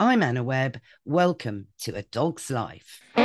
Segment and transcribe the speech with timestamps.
[0.00, 0.78] I'm Anna Webb.
[1.04, 3.00] Welcome to A Dog's Life.
[3.16, 3.24] Hey,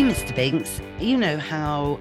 [0.00, 0.34] Mr.
[0.34, 2.00] Binks, you know how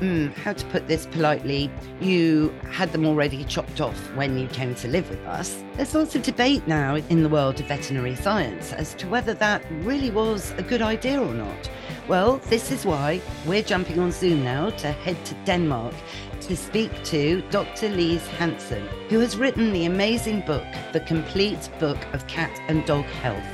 [0.00, 4.74] mm, how to put this politely, you had them already chopped off when you came
[4.76, 5.64] to live with us.
[5.74, 9.64] There's lots of debate now in the world of veterinary science as to whether that
[9.82, 11.70] really was a good idea or not.
[12.08, 15.94] Well, this is why we're jumping on Zoom now to head to Denmark
[16.42, 17.88] to speak to Dr.
[17.88, 23.04] Lise Hansen, who has written the amazing book, The Complete Book of Cat and Dog
[23.06, 23.44] Health,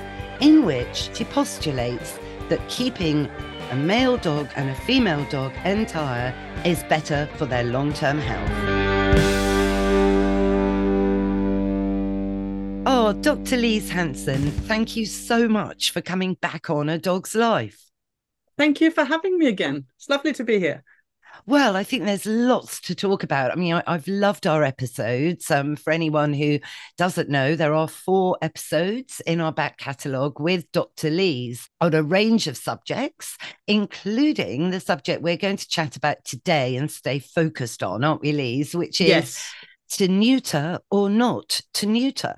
[0.41, 2.19] in which she postulates
[2.51, 3.31] that keeping
[3.73, 8.51] a male dog and a female dog entire is better for their long term health.
[12.85, 13.57] Oh, Dr.
[13.57, 17.91] Lise Hansen, thank you so much for coming back on A Dog's Life.
[18.59, 19.87] Thank you for having me again.
[19.97, 20.85] It's lovely to be here.
[21.45, 23.51] Well, I think there's lots to talk about.
[23.51, 25.51] I mean, I, have loved our episodes.
[25.51, 26.61] Um, for anyone who
[26.97, 31.11] doesn't know, there are four episodes in our back catalogue with Dr.
[31.11, 33.37] Lise on a range of subjects,
[33.67, 38.33] including the subject we're going to chat about today and stay focused on, aren't we,
[38.33, 38.75] Lise?
[38.75, 39.55] Which is yes.
[39.91, 42.37] to neuter or not to neuter.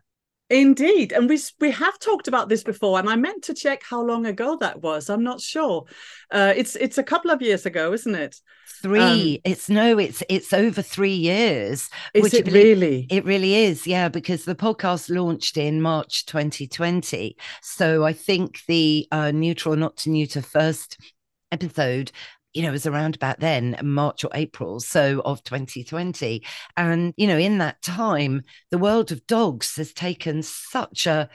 [0.50, 4.02] Indeed, and we we have talked about this before, and I meant to check how
[4.02, 5.08] long ago that was.
[5.08, 5.86] I'm not sure.
[6.30, 8.36] Uh, it's it's a couple of years ago, isn't it?
[8.82, 9.36] Three.
[9.36, 11.88] Um, it's no, it's it's over three years.
[12.12, 13.06] Is it really?
[13.10, 13.86] It really is.
[13.86, 17.38] Yeah, because the podcast launched in March 2020.
[17.62, 20.98] So I think the uh, neutral not to neuter first
[21.52, 22.12] episode
[22.54, 26.44] you know, it was around about then, March or April, so of 2020.
[26.76, 31.28] And, you know, in that time, the world of dogs has taken such a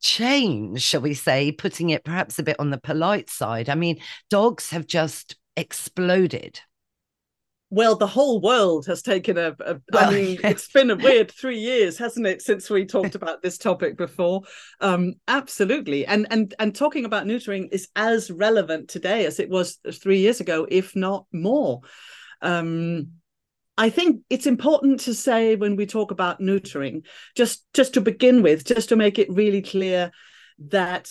[0.00, 3.68] change, shall we say, putting it perhaps a bit on the polite side.
[3.68, 3.98] I mean,
[4.30, 6.60] dogs have just exploded
[7.70, 9.54] well, the whole world has taken a.
[9.60, 13.14] a well, I mean, it's been a weird three years, hasn't it, since we talked
[13.14, 14.42] about this topic before?
[14.80, 19.78] Um, absolutely, and and and talking about neutering is as relevant today as it was
[19.92, 21.80] three years ago, if not more.
[22.42, 23.12] Um,
[23.78, 27.04] I think it's important to say when we talk about neutering,
[27.36, 30.10] just just to begin with, just to make it really clear
[30.70, 31.10] that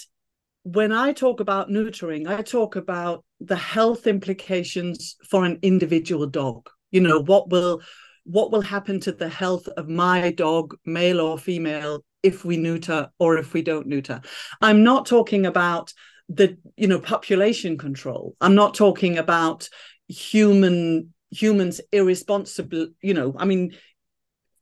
[0.64, 6.70] when I talk about neutering, I talk about the health implications for an individual dog.
[6.92, 7.82] You know, what will
[8.26, 13.10] what will happen to the health of my dog, male or female, if we neuter
[13.18, 14.22] or if we don't neuter.
[14.62, 15.94] I'm not talking about
[16.28, 18.36] the you know population control.
[18.42, 19.70] I'm not talking about
[20.08, 23.72] human humans irresponsible you know i mean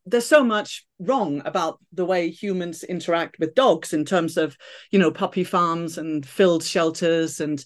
[0.07, 4.57] there's so much wrong about the way humans interact with dogs in terms of
[4.91, 7.65] you know puppy farms and filled shelters and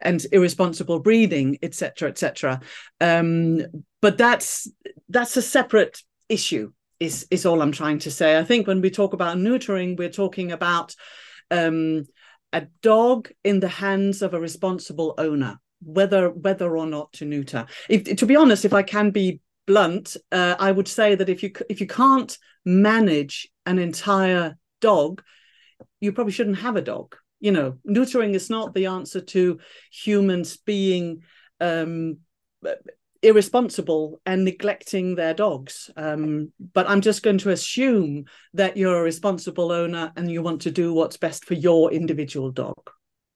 [0.00, 2.60] and irresponsible breeding etc etc
[3.00, 3.62] um,
[4.00, 4.70] but that's
[5.08, 8.38] that's a separate issue is is all i'm trying to say.
[8.38, 10.94] I think when we talk about neutering we're talking about
[11.50, 12.06] um,
[12.52, 17.66] a dog in the hands of a responsible owner whether whether or not to neuter.
[17.88, 21.42] If, to be honest if i can be blunt, uh, I would say that if
[21.42, 25.22] you if you can't manage an entire dog,
[26.00, 27.16] you probably shouldn't have a dog.
[27.40, 29.58] You know, neutering is not the answer to
[29.90, 31.22] humans being
[31.60, 32.18] um,
[33.22, 35.90] irresponsible and neglecting their dogs.
[35.96, 38.24] Um, but I'm just going to assume
[38.54, 42.50] that you're a responsible owner and you want to do what's best for your individual
[42.50, 42.90] dog.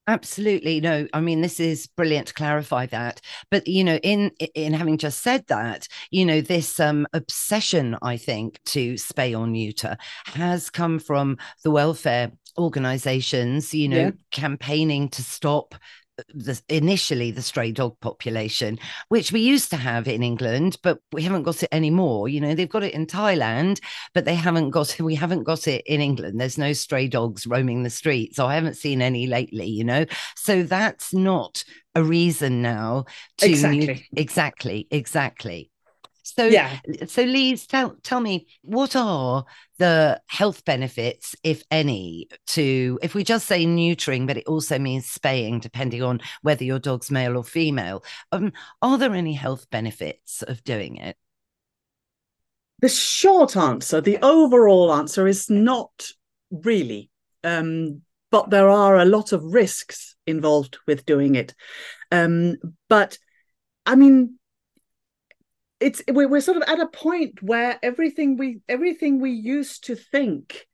[0.08, 0.80] Absolutely.
[0.80, 3.20] No, I mean, this is brilliant to clarify that.
[3.50, 8.16] But, you know, in in having just said that, you know, this um, obsession, I
[8.16, 9.96] think, to spay or neuter
[10.26, 14.10] has come from the welfare organizations, you know, yeah.
[14.30, 15.74] campaigning to stop
[16.34, 18.78] the, initially the stray dog population,
[19.08, 22.28] which we used to have in England, but we haven't got it anymore.
[22.28, 23.80] You know, they've got it in Thailand,
[24.14, 25.02] but they haven't got it.
[25.02, 26.40] we haven't got it in England.
[26.40, 28.36] There's no stray dogs roaming the streets.
[28.36, 30.06] So I haven't seen any lately, you know.
[30.36, 33.04] So that's not a reason now
[33.38, 35.70] to exactly exactly exactly
[36.38, 36.78] so yeah.
[37.06, 39.44] So Lise, tell tell me what are
[39.78, 45.06] the health benefits, if any, to if we just say neutering, but it also means
[45.06, 48.04] spaying, depending on whether your dog's male or female.
[48.32, 48.52] Um,
[48.82, 51.16] are there any health benefits of doing it?
[52.80, 56.10] The short answer, the overall answer is not
[56.50, 57.10] really.
[57.42, 61.54] Um, but there are a lot of risks involved with doing it.
[62.10, 62.56] Um,
[62.88, 63.16] but
[63.86, 64.38] I mean,
[65.80, 70.66] it's we're, sort of at a point where everything we everything we used to think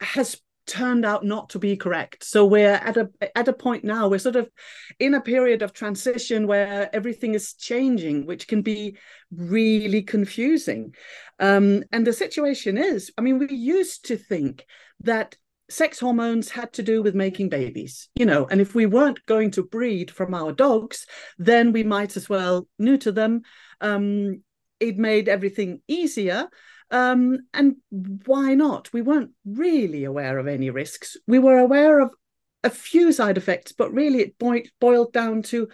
[0.00, 2.24] has turned out not to be correct.
[2.24, 4.50] So we're at a at a point now we're sort of
[4.98, 8.96] in a period of transition where everything is changing, which can be
[9.30, 10.94] really confusing.
[11.38, 14.66] Um, and the situation is, I mean, we used to think
[15.00, 15.36] that
[15.68, 19.50] sex hormones had to do with making babies, you know, and if we weren't going
[19.52, 21.06] to breed from our dogs,
[21.38, 23.42] then we might as well neuter them.
[23.80, 24.42] Um,
[24.80, 26.48] it made everything easier.
[26.90, 28.92] Um, and why not?
[28.92, 31.16] We weren't really aware of any risks.
[31.26, 32.14] We were aware of
[32.62, 35.68] a few side effects, but really it boiled down to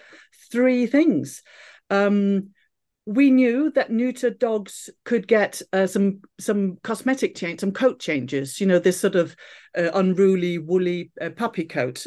[0.51, 1.43] three things.
[1.89, 2.51] Um,
[3.13, 8.61] we knew that neuter dogs could get uh, some some cosmetic change, some coat changes.
[8.61, 9.35] You know, this sort of
[9.77, 12.07] uh, unruly, woolly uh, puppy coat,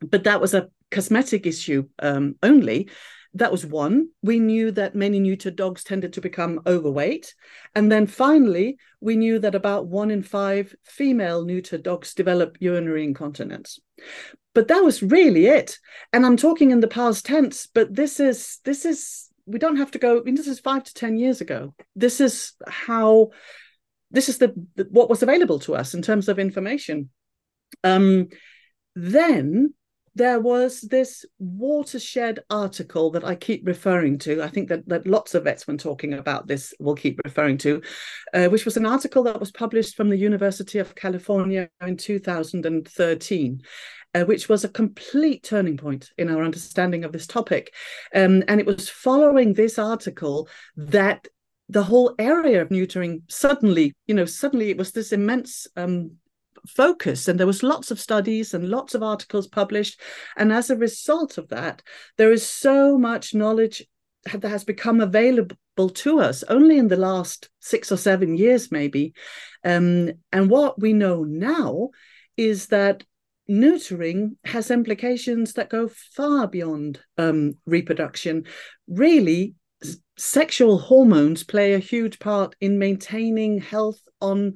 [0.00, 2.88] but that was a cosmetic issue um, only
[3.36, 4.08] that was one.
[4.22, 7.34] We knew that many neuter dogs tended to become overweight.
[7.74, 13.04] And then finally, we knew that about one in five female neuter dogs develop urinary
[13.04, 13.78] incontinence.
[14.54, 15.78] But that was really it.
[16.14, 19.92] And I'm talking in the past tense, but this is, this is, we don't have
[19.92, 21.74] to go, I mean, this is five to 10 years ago.
[21.94, 23.30] This is how,
[24.10, 27.10] this is the, the what was available to us in terms of information.
[27.84, 28.28] Um,
[28.94, 29.74] then
[30.16, 34.42] there was this watershed article that I keep referring to.
[34.42, 37.82] I think that, that lots of vets, when talking about this, will keep referring to,
[38.32, 43.62] uh, which was an article that was published from the University of California in 2013.
[44.16, 47.74] Uh, which was a complete turning point in our understanding of this topic.
[48.14, 51.28] Um, and it was following this article that
[51.68, 56.12] the whole area of neutering suddenly, you know, suddenly it was this immense um,
[56.66, 57.28] focus.
[57.28, 60.00] And there was lots of studies and lots of articles published.
[60.38, 61.82] And as a result of that
[62.16, 63.84] there is so much knowledge
[64.32, 69.12] that has become available to us only in the last six or seven years maybe.
[69.62, 71.90] Um, and what we know now
[72.38, 73.04] is that
[73.48, 78.44] neutering has implications that go far beyond um, reproduction.
[78.88, 79.54] Really
[80.16, 84.54] sexual hormones play a huge part in maintaining health on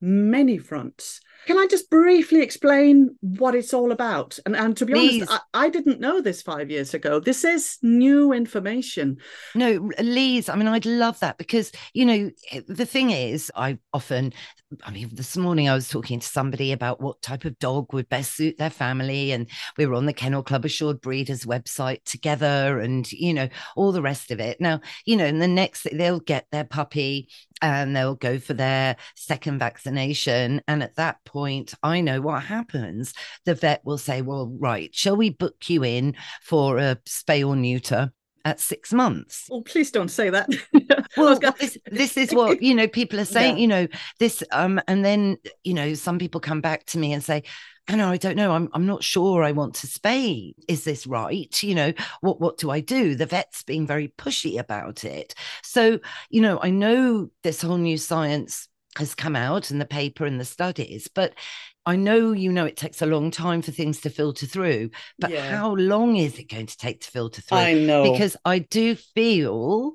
[0.00, 4.38] many fronts can I just briefly explain what it's all about?
[4.44, 5.22] And, and to be Please.
[5.22, 7.20] honest, I, I, didn't know this five years ago.
[7.20, 9.18] This is new information.
[9.54, 12.30] No, Lise, I mean, I'd love that because, you know,
[12.66, 14.32] the thing is, I often,
[14.84, 18.08] I mean, this morning I was talking to somebody about what type of dog would
[18.08, 19.32] best suit their family.
[19.32, 23.92] And we were on the Kennel Club Assured Breeders website together and, you know, all
[23.92, 24.60] the rest of it.
[24.60, 27.28] Now, you know, and the next, they'll get their puppy
[27.62, 30.62] and they'll go for their second vaccination.
[30.68, 33.12] And at that point, I know what happens.
[33.44, 37.56] The vet will say, Well, right, shall we book you in for a spay or
[37.56, 38.12] neuter?
[38.42, 39.48] At six months.
[39.50, 40.48] Oh, please don't say that.
[41.18, 41.54] well, gonna...
[41.60, 42.88] this, this is what you know.
[42.88, 43.60] People are saying, yeah.
[43.60, 43.86] you know,
[44.18, 47.42] this, um, and then you know, some people come back to me and say,
[47.90, 48.52] Anna, I don't know.
[48.52, 50.54] I'm I'm not sure I want to spay.
[50.68, 51.60] Is this right?
[51.62, 53.14] You know, what what do I do?
[53.14, 55.34] The vet's being very pushy about it.
[55.62, 55.98] So,
[56.30, 60.38] you know, I know this whole new science has come out in the paper and
[60.38, 61.34] the studies, but
[61.84, 65.30] I know you know it takes a long time for things to filter through, but
[65.30, 65.56] yeah.
[65.56, 67.58] how long is it going to take to filter through?
[67.58, 68.12] I know.
[68.12, 69.94] Because I do feel,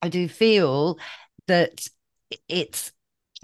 [0.00, 0.98] I do feel
[1.46, 1.86] that
[2.48, 2.92] it's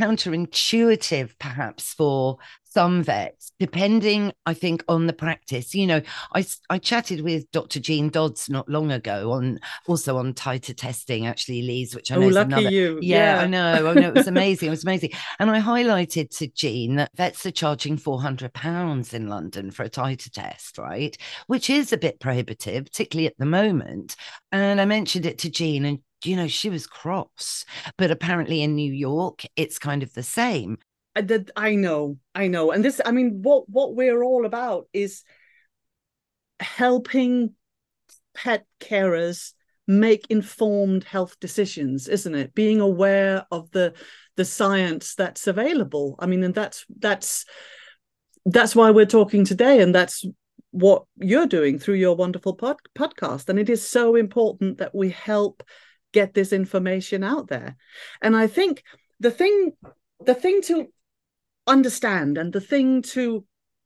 [0.01, 2.39] counterintuitive perhaps for
[2.75, 5.77] some vets, depending, I think, on the practice.
[5.77, 6.03] You know,
[6.35, 7.79] I, I chatted with Dr.
[7.79, 12.19] Jean Dodds not long ago on also on titer testing, actually, Lise, which I oh,
[12.19, 12.71] know oh, is lucky another.
[12.71, 12.99] You.
[13.01, 13.91] Yeah, yeah, I know.
[13.91, 14.09] I know.
[14.09, 14.67] It was amazing.
[14.67, 15.11] it was amazing.
[15.39, 20.31] And I highlighted to Jean that vets are charging £400 in London for a titer
[20.31, 21.17] test, right?
[21.47, 24.17] Which is a bit prohibitive, particularly at the moment.
[24.51, 27.65] And I mentioned it to Jean, and you know, she was cross.
[27.97, 30.79] But apparently in New York, it's kind of the same.
[31.15, 35.23] That I know, I know, and this, I mean, what what we're all about is
[36.61, 37.55] helping
[38.35, 39.53] pet carers
[39.87, 42.55] make informed health decisions isn't it?
[42.55, 43.95] Being aware of the
[44.37, 46.17] the science that's available.
[46.19, 47.45] I mean and that's that's
[48.47, 50.25] that's why we're talking today and that's
[50.71, 53.49] what you're doing through your wonderful pod, podcast.
[53.49, 55.63] And it is so important that we help
[56.13, 57.77] get this information out there.
[58.23, 58.83] And i think
[59.21, 59.73] the thing
[60.25, 60.89] the thing to
[61.67, 62.39] understand.
[62.39, 63.45] And the thing to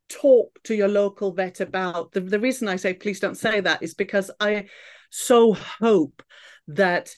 [0.09, 3.83] talk to your local vet about the, the reason i say please don't say that
[3.83, 4.65] is because i
[5.11, 6.23] so hope
[6.67, 7.15] that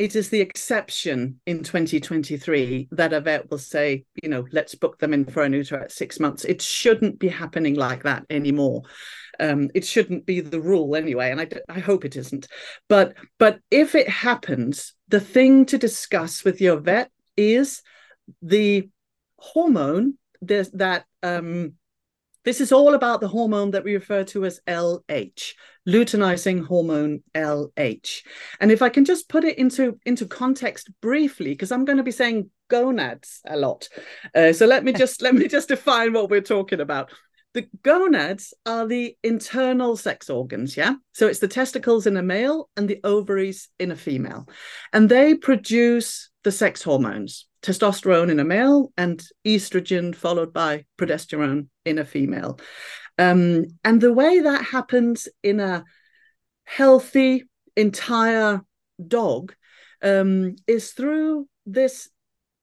[0.00, 4.98] it is the exception in 2023 that a vet will say you know let's book
[4.98, 6.46] them in for a neuter at six months.
[6.46, 8.84] It shouldn't be happening like that anymore.
[9.38, 12.48] Um, it shouldn't be the rule anyway and I, I hope it isn't.
[12.88, 17.82] But but if it happens the thing to discuss with your vet is
[18.40, 18.88] the
[19.40, 21.74] hormone there's that um,
[22.44, 25.52] this is all about the hormone that we refer to as LH,
[25.86, 28.22] luteinizing hormone LH.
[28.60, 32.02] And if I can just put it into, into context briefly, because I'm going to
[32.02, 33.88] be saying gonads a lot.
[34.34, 37.10] Uh, so let me just let me just define what we're talking about.
[37.52, 40.94] The gonads are the internal sex organs, yeah?
[41.12, 44.48] So it's the testicles in a male and the ovaries in a female.
[44.92, 51.68] And they produce the sex hormones testosterone in a male and estrogen followed by progesterone
[51.84, 52.58] in a female.
[53.18, 55.84] Um, and the way that happens in a
[56.64, 57.44] healthy
[57.76, 58.62] entire
[59.06, 59.54] dog
[60.02, 62.08] um, is through this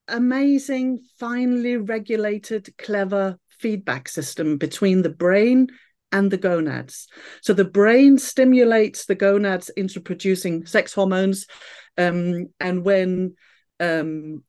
[0.08, 5.68] amazing, finely regulated, clever feedback system between the brain
[6.12, 7.08] and the gonads.
[7.42, 11.48] So the brain stimulates the gonads into producing sex hormones.
[11.98, 13.36] Um, and when
[13.80, 14.44] um,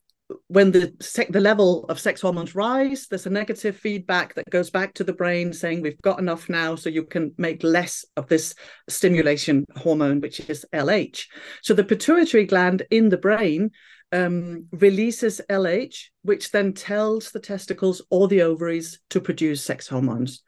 [0.49, 0.93] when the
[1.31, 5.13] the level of sex hormones rise, there's a negative feedback that goes back to the
[5.13, 8.55] brain saying we've got enough now, so you can make less of this
[8.89, 11.25] stimulation hormone, which is LH.
[11.63, 13.71] So the pituitary gland in the brain
[14.13, 20.43] um, releases LH, which then tells the testicles or the ovaries to produce sex hormones.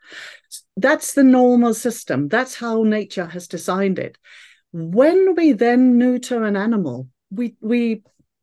[0.77, 2.29] That's the normal system.
[2.29, 4.17] That's how nature has designed it.
[4.73, 8.03] When we then neuter an animal, we we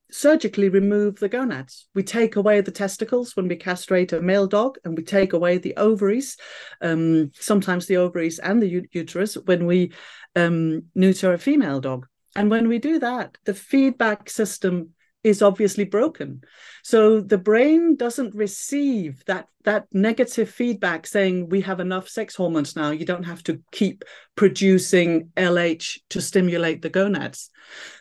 [0.10, 1.88] surgically remove the gonads.
[1.94, 5.58] We take away the testicles when we castrate a male dog, and we take away
[5.58, 6.38] the ovaries,
[6.82, 9.92] um, sometimes the ovaries and the uterus when we
[10.36, 12.08] um, neuter a female dog.
[12.36, 14.92] And when we do that, the feedback system
[15.24, 16.42] is obviously broken.
[16.84, 22.76] So the brain doesn't receive that that negative feedback saying we have enough sex hormones
[22.76, 22.92] now.
[22.92, 24.06] You don't have to keep
[24.36, 27.50] producing LH to stimulate the gonads.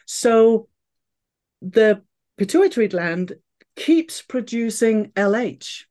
[0.06, 0.68] So
[1.60, 2.02] the
[2.36, 3.32] pituitary gland
[3.74, 5.84] keeps producing LH.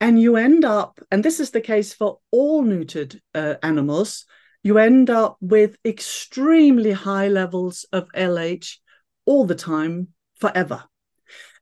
[0.00, 4.26] And you end up, and this is the case for all neutered uh, animals,
[4.62, 8.78] you end up with extremely high levels of LH
[9.24, 10.84] all the time, forever.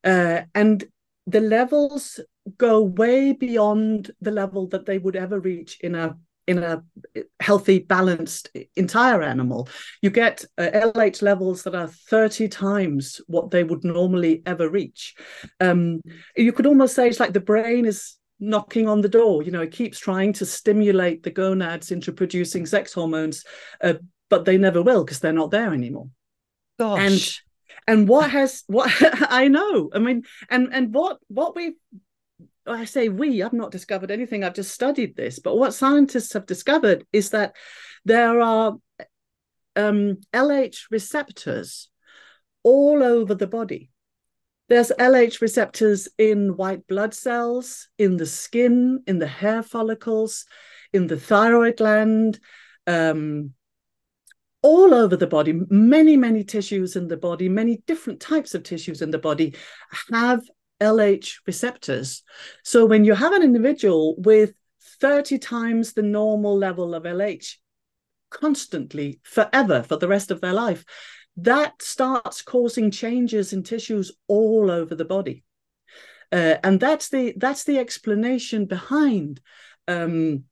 [0.04, 0.84] Uh, and
[1.26, 2.20] the levels
[2.58, 6.16] go way beyond the level that they would ever reach in a
[6.46, 6.82] in a
[7.40, 9.68] healthy, balanced entire animal,
[10.00, 15.16] you get uh, LH levels that are 30 times what they would normally ever reach.
[15.60, 16.00] Um,
[16.36, 19.42] you could almost say it's like the brain is knocking on the door.
[19.42, 23.44] You know, it keeps trying to stimulate the gonads into producing sex hormones,
[23.82, 23.94] uh,
[24.30, 26.08] but they never will because they're not there anymore.
[26.78, 27.42] Gosh.
[27.86, 28.92] And what has what
[29.30, 31.74] I know, I mean, and and what what we've
[32.66, 35.38] I say we, I've not discovered anything, I've just studied this.
[35.38, 37.54] But what scientists have discovered is that
[38.04, 38.76] there are
[39.76, 41.88] um, LH receptors
[42.62, 43.90] all over the body.
[44.68, 50.44] There's LH receptors in white blood cells, in the skin, in the hair follicles,
[50.92, 52.40] in the thyroid gland,
[52.88, 53.52] um,
[54.66, 55.52] all over the body.
[55.70, 59.54] Many, many tissues in the body, many different types of tissues in the body
[60.12, 60.42] have
[60.80, 62.24] LH receptors.
[62.64, 64.54] So when you have an individual with
[65.00, 67.58] 30 times the normal level of LH
[68.30, 70.84] constantly, forever, for the rest of their life,
[71.36, 75.44] that starts causing changes in tissues all over the body.
[76.32, 79.40] Uh, and that's the that's the explanation behind
[79.86, 80.42] um,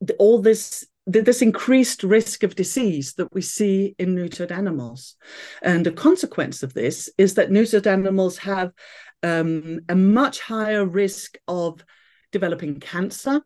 [0.00, 5.14] the, all this this increased risk of disease that we see in neutered animals.
[5.62, 8.72] And a consequence of this is that neutered animals have
[9.22, 11.84] um, a much higher risk of
[12.32, 13.40] developing cancer,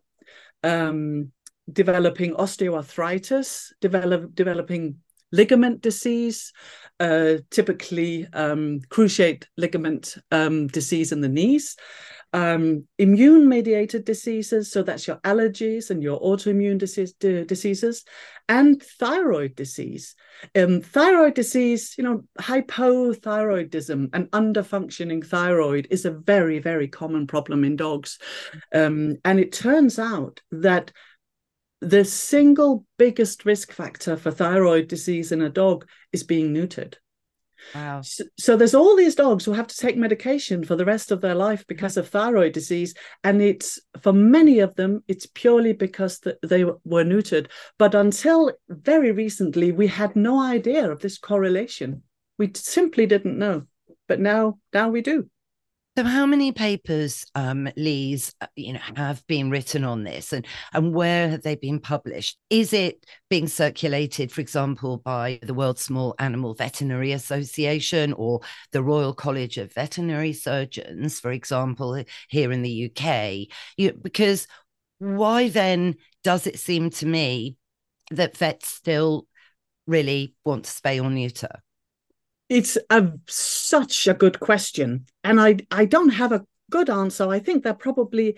[0.63, 1.31] um,
[1.71, 4.97] developing osteoarthritis, develop, developing
[5.31, 6.51] ligament disease,
[6.99, 11.77] uh, typically um, cruciate ligament um, disease in the knees,
[12.33, 18.05] um, immune mediated diseases, so that's your allergies and your autoimmune diseases,
[18.47, 20.15] and thyroid disease.
[20.55, 27.63] Um, thyroid disease, you know, hypothyroidism and underfunctioning thyroid is a very, very common problem
[27.63, 28.17] in dogs.
[28.73, 30.91] Um, and it turns out that
[31.81, 36.95] the single biggest risk factor for thyroid disease in a dog is being neutered.
[37.75, 38.01] Wow.
[38.01, 41.21] So, so, there's all these dogs who have to take medication for the rest of
[41.21, 41.69] their life mm-hmm.
[41.69, 42.93] because of thyroid disease.
[43.23, 47.47] And it's for many of them, it's purely because the, they were neutered.
[47.77, 52.03] But until very recently, we had no idea of this correlation.
[52.37, 53.63] We simply didn't know.
[54.07, 55.29] But now, now we do.
[55.97, 60.47] So, how many papers, um, Lise, uh, you know, have been written on this, and
[60.71, 62.37] and where have they been published?
[62.49, 68.39] Is it being circulated, for example, by the World Small Animal Veterinary Association or
[68.71, 73.47] the Royal College of Veterinary Surgeons, for example, here in the UK?
[73.75, 74.47] You, because
[74.99, 77.57] why then does it seem to me
[78.11, 79.27] that vets still
[79.87, 81.61] really want to spay or neuter?
[82.51, 87.29] It's a such a good question, and I I don't have a good answer.
[87.29, 88.37] I think that probably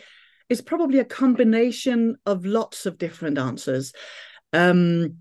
[0.50, 3.92] is probably a combination of lots of different answers.
[4.54, 5.18] Um,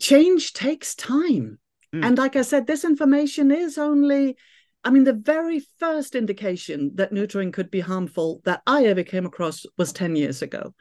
[0.00, 1.58] change takes time,
[1.94, 2.02] mm.
[2.02, 4.38] and like I said, this information is only
[4.84, 9.24] I mean, the very first indication that neutering could be harmful that I ever came
[9.24, 10.74] across was 10 years ago.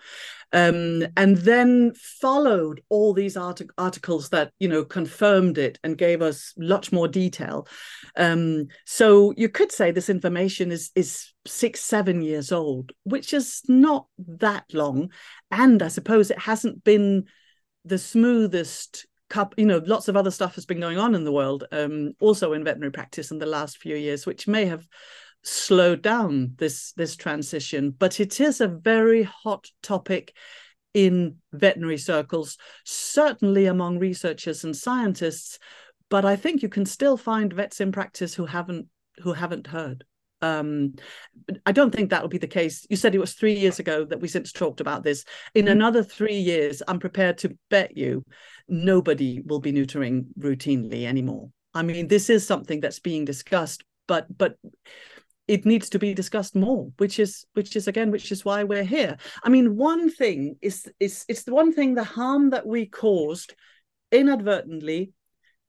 [0.52, 6.22] Um, and then followed all these art- articles that, you know, confirmed it and gave
[6.22, 7.68] us much more detail.
[8.16, 13.62] Um, so you could say this information is, is six, seven years old, which is
[13.68, 15.12] not that long.
[15.52, 17.26] And I suppose it hasn't been
[17.86, 19.06] the smoothest
[19.58, 22.54] you know lots of other stuff has been going on in the world um, also
[22.54, 24.86] in veterinary practice in the last few years which may have
[25.44, 27.92] slowed down this this transition.
[27.92, 30.34] But it is a very hot topic
[30.94, 35.58] in veterinary circles certainly among researchers and scientists
[36.10, 38.88] but i think you can still find vets in practice who haven't
[39.20, 40.04] who haven't heard
[40.42, 40.94] um,
[41.66, 42.86] I don't think that will be the case.
[42.90, 45.26] You said it was three years ago that we since talked about this.
[45.54, 45.72] In mm-hmm.
[45.74, 48.26] another three years, I'm prepared to bet you
[48.68, 51.50] nobody will be neutering routinely anymore.
[51.74, 54.56] I mean, this is something that's being discussed, but but
[55.48, 58.84] it needs to be discussed more, which is which is again, which is why we're
[58.84, 59.18] here.
[59.44, 63.56] I mean, one thing is is it's the one thing the harm that we caused
[64.12, 65.14] inadvertently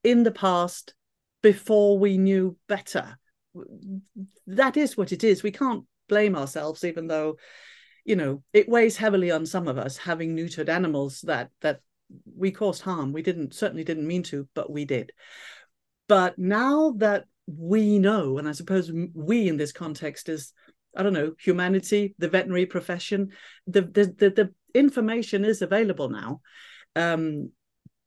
[0.03, 0.95] in the past
[1.43, 3.19] before we knew better
[4.47, 5.43] that is what it is.
[5.43, 7.37] We can't blame ourselves, even though,
[8.05, 11.81] you know, it weighs heavily on some of us having neutered animals that that
[12.37, 13.13] we caused harm.
[13.13, 15.13] We didn't certainly didn't mean to, but we did.
[16.09, 20.53] But now that we know, and I suppose we in this context is,
[20.97, 23.31] I don't know, humanity, the veterinary profession,
[23.67, 26.41] the the the, the information is available now.
[26.97, 27.51] Um,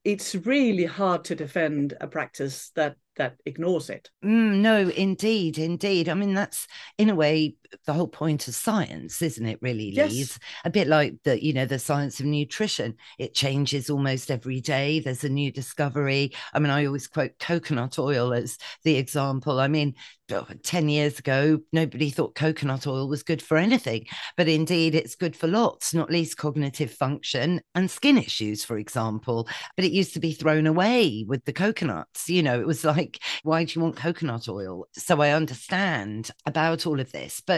[0.04, 4.10] it's really hard to defend a practice that that ignores it.
[4.24, 6.10] Mm, no, indeed, indeed.
[6.10, 6.68] I mean, that's
[6.98, 7.56] in a way
[7.86, 9.60] the whole point of science, isn't it?
[9.62, 9.90] Really?
[9.90, 10.40] Yes.
[10.64, 12.96] A bit like the, you know, the science of nutrition.
[13.20, 15.00] It changes almost every day.
[15.00, 16.34] There's a new discovery.
[16.54, 19.60] I mean, I always quote coconut oil as the example.
[19.60, 19.96] I mean,
[20.28, 25.36] 10 years ago, nobody thought coconut oil was good for anything, but indeed it's good
[25.36, 29.48] for lots, not least cognitive function and skin issues, for example.
[29.76, 32.28] But it used to be thrown away with the coconuts.
[32.28, 34.88] You know, it was like, why do you want coconut oil?
[34.94, 37.44] So I understand about all of this.
[37.46, 37.55] But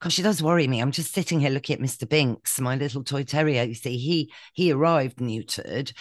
[0.00, 0.80] Gosh, it does worry me.
[0.80, 2.06] I'm just sitting here looking at Mr.
[2.06, 3.62] Binks, my little toy terrier.
[3.62, 5.92] You see, he he arrived neutered,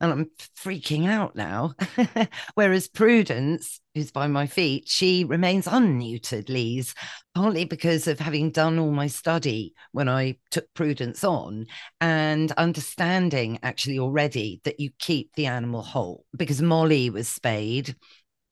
[0.00, 1.74] and I'm freaking out now.
[2.54, 6.94] Whereas Prudence, who's by my feet, she remains unneutered, Lise,
[7.34, 11.66] partly because of having done all my study when I took Prudence on
[12.00, 16.24] and understanding actually already that you keep the animal whole.
[16.36, 17.94] Because Molly was spayed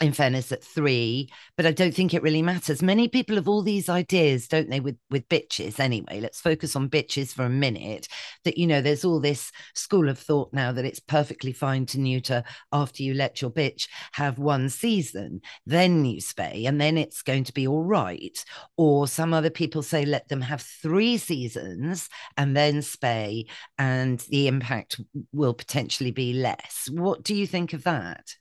[0.01, 2.83] in fairness at three but i don't think it really matters.
[2.83, 6.21] Many people have all these ideas don't they with with bitches anyway?
[6.21, 8.09] Let's focus on bitches for a minute
[8.45, 12.01] that you know there's all this school of thought now that it's perfectly fine to
[12.01, 17.23] neuter after you let your bitch have one season then you spay and then it's
[17.23, 18.45] going to be all right.
[18.77, 23.47] Or some other people say let them have three seasons and then spay
[23.79, 25.01] and the impact
[25.33, 26.89] will potentially be less.
[26.91, 28.35] What do you think of that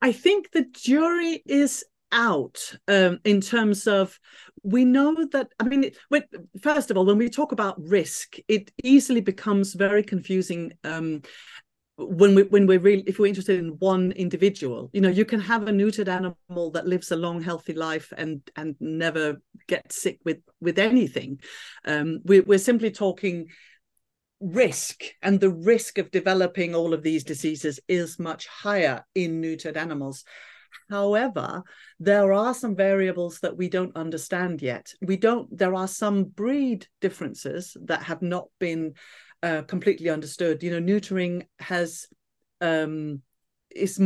[0.00, 4.18] I think the jury is out um, in terms of
[4.62, 6.22] we know that i mean when,
[6.62, 11.20] first of all when we talk about risk it easily becomes very confusing um,
[11.98, 14.88] when we when we're really if we're interested in one individual.
[14.92, 18.40] You know you can have a neutered animal that lives a long healthy life and
[18.56, 21.40] and never get sick with with anything.
[21.84, 23.48] Um, we, we're simply talking
[24.40, 29.76] risk and the risk of developing all of these diseases is much higher in neutered
[29.76, 30.24] animals.
[30.90, 31.62] However,
[31.98, 34.92] there are some variables that we don't understand yet.
[35.02, 38.94] We don't, there are some breed differences that have not been
[39.42, 40.62] uh, completely understood.
[40.62, 42.06] You know, neutering has
[42.60, 43.22] um,
[43.70, 44.00] is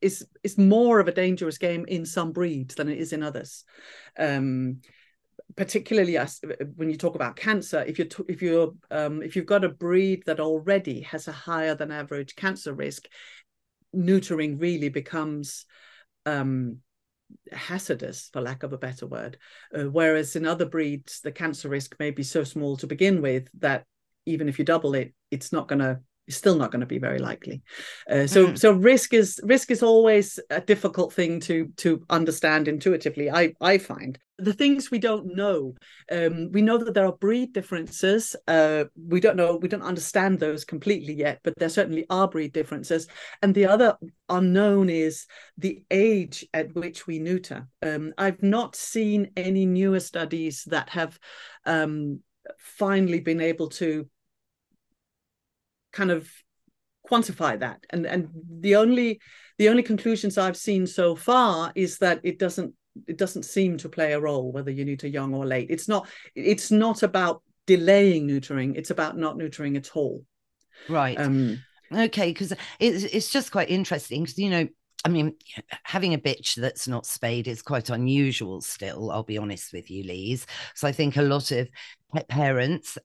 [0.00, 3.64] is is more of a dangerous game in some breeds than it is in others.
[4.18, 4.80] Um,
[5.56, 6.40] particularly as
[6.76, 10.22] when you talk about cancer if you're if you're um, if you've got a breed
[10.26, 13.08] that already has a higher than average cancer risk
[13.94, 15.64] neutering really becomes
[16.26, 16.78] um,
[17.52, 19.38] hazardous, for lack of a better word.
[19.74, 23.48] Uh, whereas in other breeds, the cancer risk may be so small to begin with
[23.58, 23.84] that
[24.26, 26.98] even if you double it, it's not going to is still not going to be
[26.98, 27.62] very likely.
[28.10, 28.58] Uh, so mm.
[28.58, 33.30] so risk is risk is always a difficult thing to to understand intuitively.
[33.30, 35.74] I I find the things we don't know.
[36.12, 38.36] Um, we know that there are breed differences.
[38.46, 42.52] Uh, we don't know we don't understand those completely yet, but there certainly are breed
[42.52, 43.06] differences.
[43.42, 43.96] And the other
[44.28, 47.68] unknown is the age at which we neuter.
[47.82, 51.18] Um, I've not seen any newer studies that have
[51.64, 52.20] um,
[52.58, 54.08] finally been able to
[55.96, 56.28] kind of
[57.10, 57.80] quantify that.
[57.90, 58.28] And and
[58.60, 59.20] the only
[59.58, 62.74] the only conclusions i've seen so far is that it doesn't
[63.06, 65.68] it doesn't seem to play a role whether you neuter young or late.
[65.70, 68.76] It's not it's not about delaying neutering.
[68.76, 70.24] It's about not neutering at all.
[70.88, 71.18] Right.
[71.18, 74.68] Um okay because it's it's just quite interesting because you know
[75.04, 75.36] I mean,
[75.84, 80.02] having a bitch that's not spayed is quite unusual still, I'll be honest with you,
[80.02, 80.46] Lise.
[80.74, 81.68] So I think a lot of
[82.28, 82.98] parents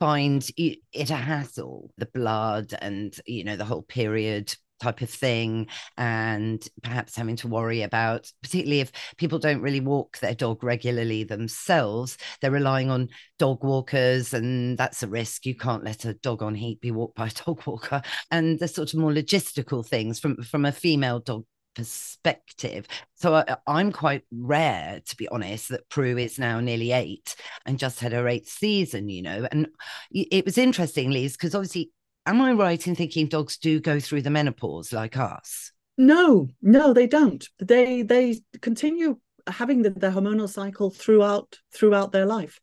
[0.00, 5.66] find it a hassle, the blood and, you know, the whole period type of thing
[5.96, 11.24] and perhaps having to worry about particularly if people don't really walk their dog regularly
[11.24, 13.08] themselves they're relying on
[13.38, 15.46] dog walkers and that's a risk.
[15.46, 18.02] You can't let a dog on heat be walked by a dog walker.
[18.30, 22.86] And the sort of more logistical things from from a female dog perspective.
[23.14, 27.78] So I, am quite rare, to be honest, that Prue is now nearly eight and
[27.78, 29.46] just had her eighth season, you know.
[29.50, 29.68] And
[30.10, 31.90] it was interesting, Lise, because obviously,
[32.26, 35.72] am I right in thinking dogs do go through the menopause like us?
[35.96, 37.46] No, no, they don't.
[37.58, 42.60] They they continue having the, the hormonal cycle throughout throughout their life.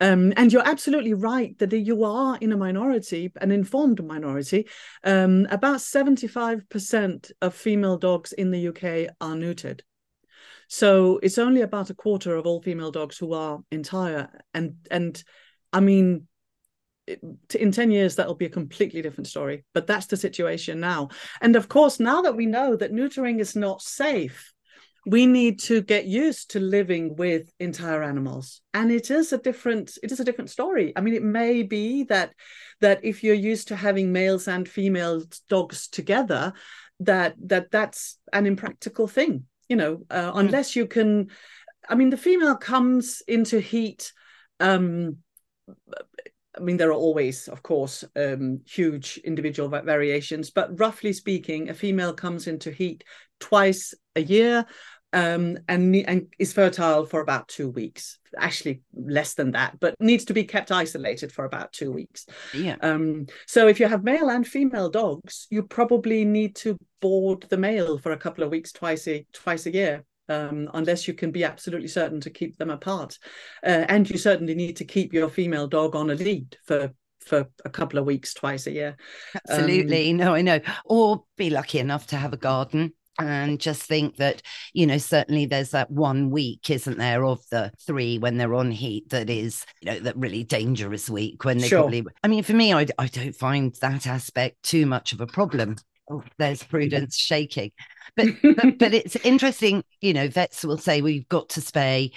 [0.00, 4.66] Um, and you're absolutely right that you are in a minority, an informed minority.
[5.04, 9.80] Um, about 75% of female dogs in the UK are neutered.
[10.68, 14.30] So it's only about a quarter of all female dogs who are entire.
[14.54, 15.22] And and
[15.72, 16.28] I mean,
[17.54, 21.08] in 10 years that'll be a completely different story but that's the situation now
[21.40, 24.52] and of course now that we know that neutering is not safe
[25.06, 29.96] we need to get used to living with entire animals and it is a different
[30.02, 32.34] it is a different story i mean it may be that
[32.80, 36.52] that if you're used to having males and female dogs together
[37.00, 40.38] that that that's an impractical thing you know uh, mm.
[40.38, 41.28] unless you can
[41.88, 44.12] i mean the female comes into heat
[44.60, 45.16] um
[46.56, 51.74] I mean, there are always, of course, um, huge individual variations, but roughly speaking, a
[51.74, 53.04] female comes into heat
[53.40, 54.66] twice a year
[55.12, 58.18] um, and, and is fertile for about two weeks.
[58.38, 62.26] Actually, less than that, but needs to be kept isolated for about two weeks.
[62.54, 62.76] Yeah.
[62.80, 67.56] Um, so if you have male and female dogs, you probably need to board the
[67.56, 71.32] male for a couple of weeks twice a twice a year um, unless you can
[71.32, 73.18] be absolutely certain to keep them apart.
[73.64, 77.46] Uh, and you certainly need to keep your female dog on a lead for for
[77.66, 78.96] a couple of weeks twice a year.
[79.34, 80.10] Absolutely.
[80.10, 80.60] Um, no, I know.
[80.86, 85.46] Or be lucky enough to have a garden and just think that you know certainly
[85.46, 89.64] there's that one week isn't there of the three when they're on heat that is
[89.80, 91.80] you know that really dangerous week when they sure.
[91.80, 95.26] probably i mean for me I, I don't find that aspect too much of a
[95.26, 95.76] problem
[96.10, 97.72] oh, there's prudence shaking
[98.16, 102.12] but, but but it's interesting you know vets will say we've got to spay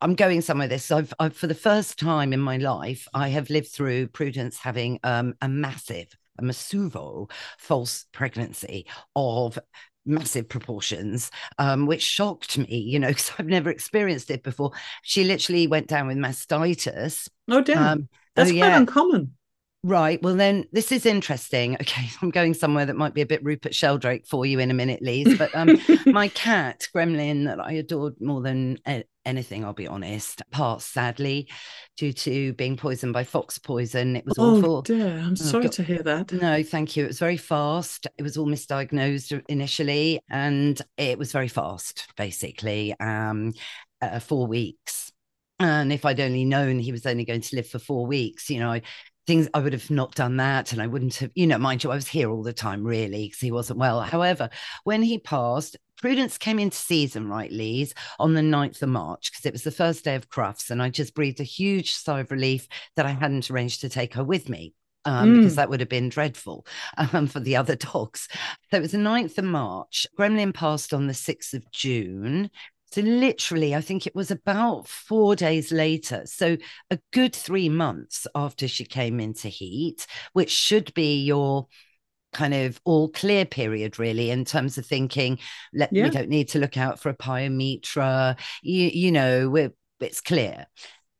[0.00, 0.90] I'm going somewhere this.
[0.90, 5.00] I've, I've, for the first time in my life, I have lived through Prudence having
[5.02, 6.06] um, a massive,
[6.38, 9.58] a Masuvo false pregnancy of
[10.08, 14.72] massive proportions, um, which shocked me, you know, because I've never experienced it before.
[15.02, 17.28] She literally went down with mastitis.
[17.48, 17.78] Oh, damn.
[17.78, 18.78] Um, That's oh, quite yeah.
[18.78, 19.34] uncommon.
[19.84, 20.20] Right.
[20.22, 21.76] Well, then this is interesting.
[21.88, 24.74] Okay, I'm going somewhere that might be a bit Rupert Sheldrake for you in a
[24.74, 25.38] minute, Lise.
[25.38, 28.78] But um, my cat, Gremlin, that I adored more than
[29.24, 31.48] anything, I'll be honest, passed sadly
[31.96, 34.16] due to being poisoned by fox poison.
[34.16, 34.82] It was oh, awful.
[34.82, 35.18] dear.
[35.18, 35.72] I'm oh, sorry God.
[35.72, 36.32] to hear that.
[36.32, 37.04] No, thank you.
[37.04, 38.06] It was very fast.
[38.18, 42.94] It was all misdiagnosed initially, and it was very fast, basically.
[43.00, 43.54] Um,
[44.02, 45.12] uh, four weeks.
[45.60, 48.60] And if I'd only known he was only going to live for four weeks, you
[48.60, 48.82] know, I
[49.28, 50.72] things I would have not done that.
[50.72, 53.26] And I wouldn't have, you know, mind you, I was here all the time, really,
[53.26, 54.00] because he wasn't well.
[54.00, 54.48] However,
[54.82, 59.44] when he passed, Prudence came into season, right, Lise, on the 9th of March, because
[59.44, 60.70] it was the first day of Crufts.
[60.70, 64.14] And I just breathed a huge sigh of relief that I hadn't arranged to take
[64.14, 64.74] her with me.
[65.04, 65.36] Um, mm.
[65.36, 66.66] because that would have been dreadful
[66.98, 68.28] um, for the other dogs.
[68.70, 70.06] So it was the 9th of March.
[70.18, 72.50] Gremlin passed on the 6th of June.
[72.92, 76.22] So, literally, I think it was about four days later.
[76.26, 76.56] So,
[76.90, 81.66] a good three months after she came into heat, which should be your
[82.32, 85.38] kind of all clear period really in terms of thinking
[85.72, 86.04] let, yeah.
[86.04, 90.66] we don't need to look out for a pyometra you, you know we're, it's clear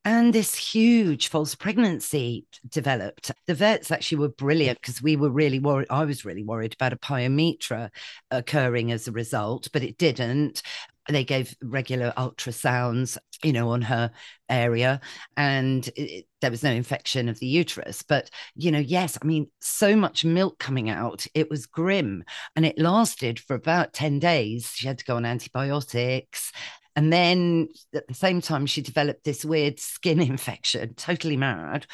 [0.09, 3.31] and this huge false pregnancy developed.
[3.47, 5.89] The vets actually were brilliant because we were really worried.
[5.91, 7.91] I was really worried about a pyometra
[8.31, 10.63] occurring as a result, but it didn't.
[11.09, 14.11] They gave regular ultrasounds, you know, on her
[14.49, 15.01] area,
[15.37, 18.03] and it, there was no infection of the uterus.
[18.03, 22.25] But, you know, yes, I mean, so much milk coming out, it was grim.
[22.57, 24.71] And it lasted for about 10 days.
[24.75, 26.53] She had to go on antibiotics.
[26.97, 31.87] And then at the same time, she developed this weird skin infection, totally mad.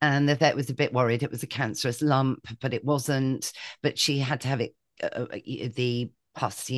[0.00, 3.52] And the vet was a bit worried it was a cancerous lump, but it wasn't.
[3.82, 5.38] But she had to have it, uh, uh,
[5.74, 6.10] the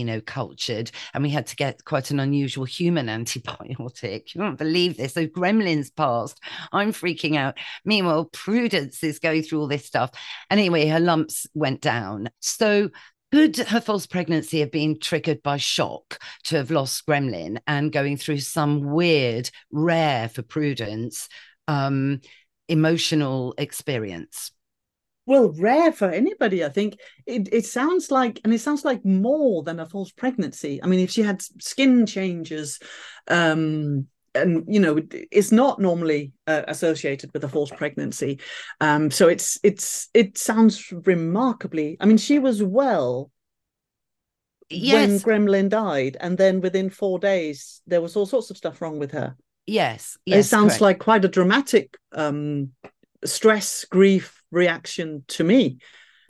[0.04, 4.34] know, cultured, and we had to get quite an unusual human antibiotic.
[4.34, 5.14] You won't believe this.
[5.14, 6.40] So gremlins passed.
[6.72, 7.56] I'm freaking out.
[7.84, 10.10] Meanwhile, Prudence is going through all this stuff.
[10.50, 12.28] Anyway, her lumps went down.
[12.40, 12.90] So
[13.32, 18.16] could her false pregnancy have been triggered by shock to have lost Gremlin and going
[18.16, 21.28] through some weird, rare for Prudence,
[21.66, 22.20] um,
[22.68, 24.50] emotional experience?
[25.28, 26.96] Well, rare for anybody, I think.
[27.26, 30.82] It, it sounds like, and it sounds like more than a false pregnancy.
[30.82, 32.78] I mean, if she had skin changes,
[33.28, 38.38] um, and you know it's not normally uh, associated with a false pregnancy
[38.80, 43.30] um so it's it's it sounds remarkably i mean she was well
[44.68, 45.24] yes.
[45.24, 48.98] when gremlin died and then within 4 days there was all sorts of stuff wrong
[48.98, 49.34] with her
[49.66, 50.82] yes, yes it sounds correct.
[50.82, 52.70] like quite a dramatic um
[53.24, 55.78] stress grief reaction to me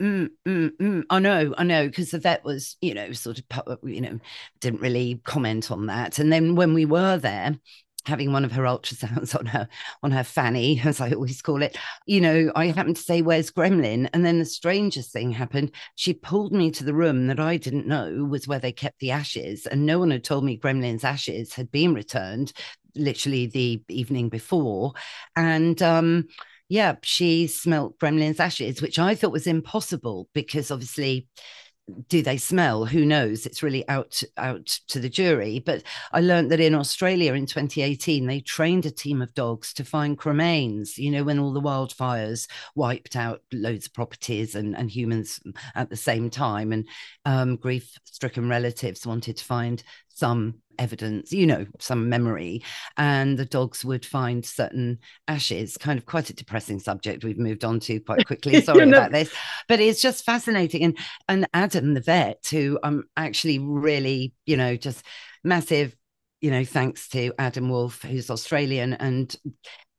[0.01, 1.03] Mm, mm, mm.
[1.09, 4.19] I know, I know, because the vet was, you know, sort of, you know,
[4.61, 6.19] didn't really comment on that.
[6.19, 7.59] And then when we were there,
[8.05, 9.67] having one of her ultrasounds on her
[10.01, 13.51] on her fanny, as I always call it, you know, I happened to say, "Where's
[13.51, 15.71] Gremlin?" And then the strangest thing happened.
[15.95, 19.11] She pulled me to the room that I didn't know was where they kept the
[19.11, 22.53] ashes, and no one had told me Gremlin's ashes had been returned.
[22.95, 24.93] Literally the evening before,
[25.35, 26.27] and um,
[26.69, 31.27] yeah, she smelt Gremlin's ashes, which I thought was impossible because obviously
[32.07, 32.85] do they smell?
[32.85, 33.47] Who knows?
[33.47, 35.59] It's really out out to the jury.
[35.59, 39.83] But i learned that in australia in 2018 they trained a team of dogs to
[39.83, 44.91] find cremains you know when all the wildfires wiped out loads of properties and, and
[44.91, 45.39] humans
[45.75, 46.71] at the same time.
[46.71, 46.87] And
[47.25, 52.63] um, grief stricken relatives wanted to find some evidence, you know, some memory,
[52.97, 57.63] and the dogs would find certain ashes, kind of quite a depressing subject we've moved
[57.63, 58.61] on to quite quickly.
[58.61, 59.31] Sorry about this.
[59.67, 60.83] But it's just fascinating.
[60.83, 65.05] And and Adam, the vet, who I'm actually really, you know, just
[65.43, 65.95] massive
[66.41, 69.35] you know, thanks to Adam Wolf, who's Australian and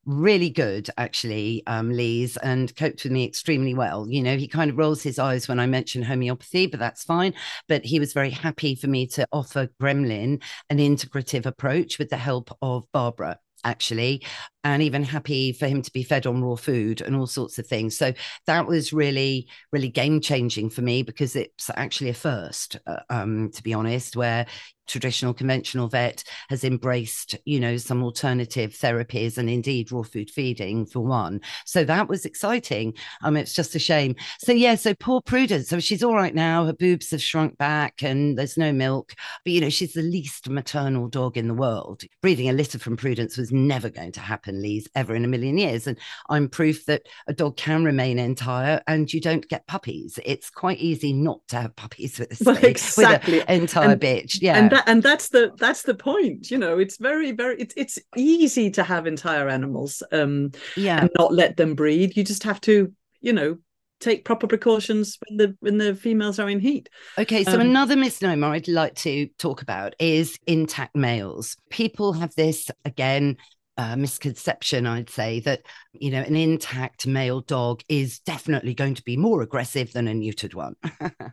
[0.06, 4.08] really good actually um Lise and coped with me extremely well.
[4.08, 7.34] You know he kind of rolls his eyes when i mention homeopathy but that's fine.
[7.68, 12.16] But he was very happy for me to offer gremlin an integrative approach with the
[12.16, 14.24] help of barbara actually
[14.64, 17.66] and even happy for him to be fed on raw food and all sorts of
[17.66, 17.96] things.
[17.96, 18.14] So
[18.46, 23.50] that was really really game changing for me because it's actually a first uh, um
[23.52, 24.46] to be honest where
[24.90, 30.84] traditional conventional vet has embraced you know some alternative therapies and indeed raw food feeding
[30.84, 31.40] for one.
[31.64, 32.94] So that was exciting.
[33.22, 34.16] Um it's just a shame.
[34.38, 35.68] So yeah so poor prudence.
[35.68, 36.66] So she's all right now.
[36.66, 39.14] Her boobs have shrunk back and there's no milk.
[39.44, 42.02] But you know she's the least maternal dog in the world.
[42.22, 45.58] Breeding a litter from prudence was never going to happen Lise ever in a million
[45.58, 45.86] years.
[45.86, 45.98] And
[46.28, 50.18] i'm proof that a dog can remain entire and you don't get puppies.
[50.24, 53.38] It's quite easy not to have puppies with a, well, exactly.
[53.38, 54.38] with an entire and, bitch.
[54.40, 57.56] yeah and that that, and that's the that's the point you know it's very very
[57.60, 61.00] it's it's easy to have entire animals um yeah.
[61.00, 62.16] and not let them breed.
[62.16, 63.58] You just have to you know
[64.00, 66.88] take proper precautions when the when the females are in heat.
[67.18, 71.56] Okay so um, another misnomer i'd like to talk about is intact males.
[71.70, 73.36] People have this again
[73.76, 75.62] uh, misconception, I'd say, that
[75.92, 80.12] you know an intact male dog is definitely going to be more aggressive than a
[80.12, 80.76] neutered one.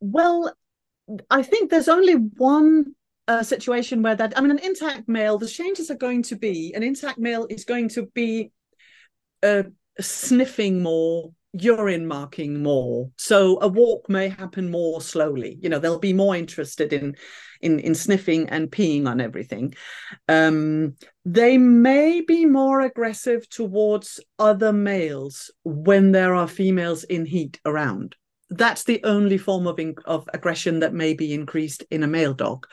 [0.00, 0.52] well,
[1.30, 2.94] I think there's only one
[3.28, 6.72] uh, situation where that I mean, an intact male, the changes are going to be
[6.74, 8.52] an intact male is going to be
[9.42, 9.64] uh,
[10.00, 13.10] sniffing more, urine marking more.
[13.16, 15.58] So a walk may happen more slowly.
[15.62, 17.16] You know, they'll be more interested in
[17.60, 19.74] in in sniffing and peeing on everything.
[20.28, 27.60] Um, they may be more aggressive towards other males when there are females in heat
[27.64, 28.16] around
[28.50, 32.34] that's the only form of in, of aggression that may be increased in a male
[32.34, 32.66] dog.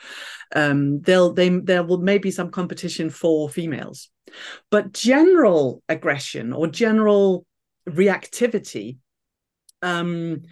[0.54, 4.10] Um, they'll they there will maybe some competition for females,
[4.70, 7.46] but general aggression or general
[7.88, 8.98] reactivity
[9.80, 10.42] um,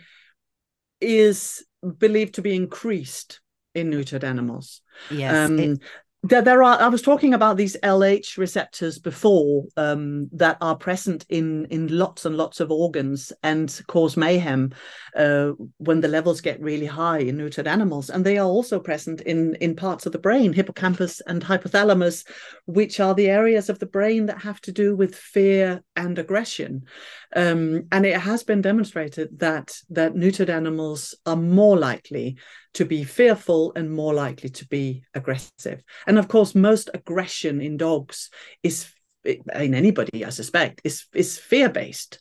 [1.01, 1.65] is
[1.99, 3.41] believed to be increased
[3.75, 4.81] in neutered animals.
[5.11, 5.51] Yes.
[5.51, 5.81] Um, it,
[6.23, 11.25] there, there are i was talking about these lh receptors before um, that are present
[11.29, 14.73] in in lots and lots of organs and cause mayhem
[15.17, 19.21] uh, when the levels get really high in neutered animals and they are also present
[19.23, 22.27] in in parts of the brain hippocampus and hypothalamus
[22.67, 26.83] which are the areas of the brain that have to do with fear and aggression
[27.37, 32.37] um, and it has been demonstrated that that neutered animals are more likely
[32.75, 35.83] to be fearful and more likely to be aggressive.
[36.07, 38.31] And of course, most aggression in dogs
[38.63, 38.93] is
[39.25, 42.21] in anybody, I suspect, is is fear based.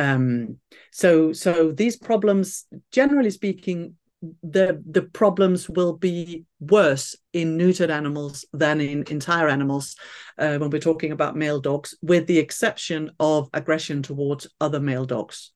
[0.00, 0.56] Um,
[0.92, 3.96] so so these problems, generally speaking,
[4.42, 9.96] the the problems will be worse in neutered animals than in entire animals
[10.38, 15.04] uh, when we're talking about male dogs, with the exception of aggression towards other male
[15.04, 15.52] dogs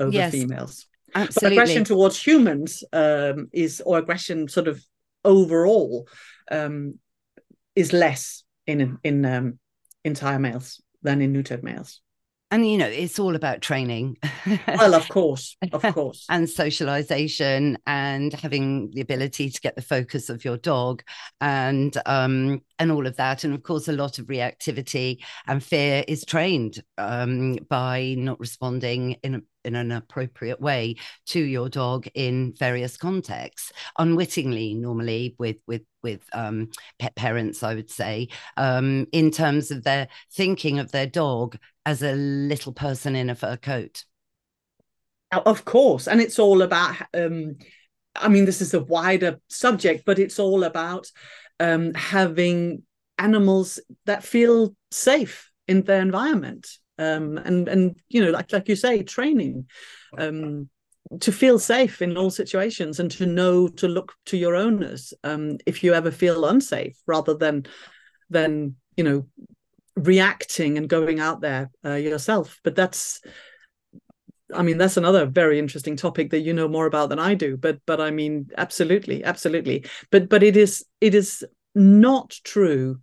[0.00, 0.32] over yes.
[0.32, 0.86] females.
[1.14, 1.56] Absolutely.
[1.56, 4.82] But aggression towards humans um, is, or aggression sort of
[5.24, 6.08] overall,
[6.50, 6.98] um,
[7.76, 9.58] is less in in um,
[10.04, 12.00] entire males than in neutered males
[12.50, 14.16] and you know it's all about training.
[14.66, 16.24] Well of course of course.
[16.28, 21.02] And socialization and having the ability to get the focus of your dog
[21.40, 23.44] and um and all of that.
[23.44, 29.16] And of course a lot of reactivity and fear is trained um by not responding
[29.22, 33.72] in a in an appropriate way to your dog in various contexts.
[33.98, 39.82] Unwittingly normally with with with um, pet parents i would say um, in terms of
[39.82, 41.56] their thinking of their dog
[41.88, 44.04] as a little person in a fur coat.
[45.32, 47.56] Of course and it's all about um,
[48.14, 51.06] i mean this is a wider subject but it's all about
[51.60, 52.82] um, having
[53.18, 56.66] animals that feel safe in their environment
[56.98, 59.66] um, and and you know like like you say training
[60.18, 60.68] um,
[61.20, 65.56] to feel safe in all situations and to know to look to your owners um,
[65.66, 67.66] if you ever feel unsafe rather than
[68.30, 69.26] than you know
[69.98, 72.60] reacting and going out there uh, yourself.
[72.64, 73.20] But that's
[74.54, 77.56] I mean that's another very interesting topic that you know more about than I do
[77.56, 79.84] but but I mean absolutely absolutely.
[80.10, 83.00] But but it is it is not true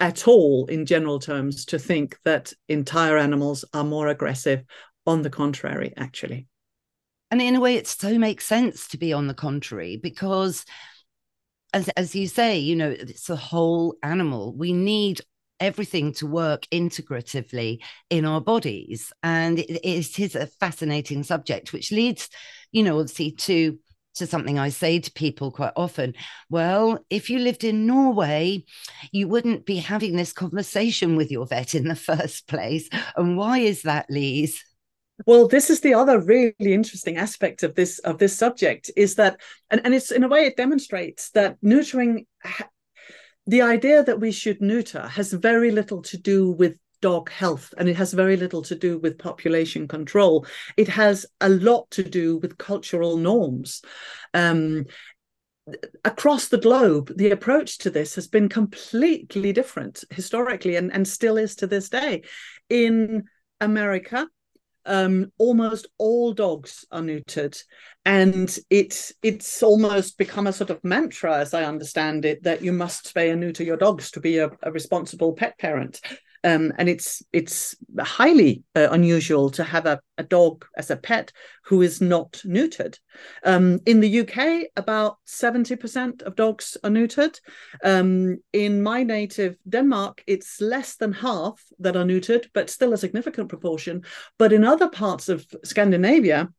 [0.00, 4.64] at all in general terms to think that entire animals are more aggressive
[5.06, 6.48] on the contrary actually.
[7.30, 10.64] And in a way it so makes sense to be on the contrary because
[11.72, 14.54] as as you say you know it's a whole animal.
[14.56, 15.20] We need
[15.60, 17.78] everything to work integratively
[18.10, 22.28] in our bodies and it, it is a fascinating subject which leads
[22.72, 23.78] you know obviously to
[24.14, 26.14] to something I say to people quite often.
[26.48, 28.64] Well, if you lived in Norway,
[29.12, 32.88] you wouldn't be having this conversation with your vet in the first place.
[33.16, 34.62] And why is that, Lise?
[35.26, 39.40] Well, this is the other really interesting aspect of this of this subject is that,
[39.70, 42.26] and, and it's in a way it demonstrates that neutering,
[43.46, 47.88] the idea that we should neuter has very little to do with dog health and
[47.88, 50.46] it has very little to do with population control.
[50.78, 53.82] It has a lot to do with cultural norms.
[54.32, 54.86] Um,
[56.04, 61.38] across the globe the approach to this has been completely different historically and, and still
[61.38, 62.22] is to this day.
[62.68, 63.24] In
[63.60, 64.26] america
[64.86, 67.58] um, almost all dogs are neutered.
[68.04, 72.70] And it's it's almost become a sort of mantra as i understand it that you
[72.70, 76.00] must spay and neuter your dogs to be a, a responsible pet parent
[76.44, 81.32] um, and it's it's highly uh, unusual to have a, a dog as a pet
[81.64, 82.98] who is not neutered.
[83.44, 87.40] Um, in the UK, about 70% of dogs are neutered.
[87.82, 92.98] Um, in my native Denmark, it's less than half that are neutered, but still a
[92.98, 94.04] significant proportion.
[94.38, 96.50] But in other parts of Scandinavia,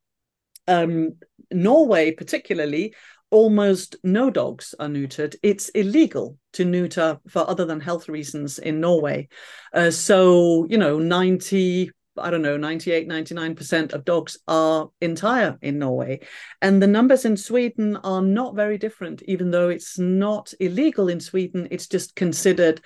[0.68, 1.18] um,
[1.52, 2.96] Norway particularly,
[3.36, 5.36] almost no dogs are neutered.
[5.44, 9.28] It's illegal to neuter for other than health reasons in Norway.
[9.74, 15.80] Uh, so, you know, 90, I don't know, 98, 99% of dogs are entire in
[15.80, 16.22] Norway.
[16.62, 21.20] And the numbers in Sweden are not very different, even though it's not illegal in
[21.20, 21.68] Sweden.
[21.72, 22.80] It's just considered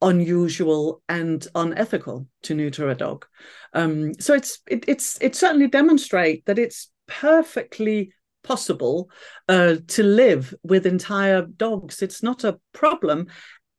[0.00, 3.26] unusual and unethical to neuter a dog.
[3.74, 8.14] Um, so it's it, it's it certainly demonstrate that it's perfectly
[8.46, 9.10] possible
[9.48, 12.00] uh, to live with entire dogs.
[12.00, 13.26] It's not a problem,